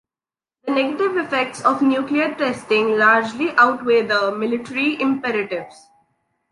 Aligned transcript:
The 0.65 0.71
negative 0.71 1.15
effects 1.17 1.61
of 1.63 1.83
nuclear 1.83 2.33
testing 2.33 2.97
largely 2.97 3.51
outweigh 3.51 4.01
the 4.01 4.31
military 4.35 4.99
imperatives. 4.99 5.79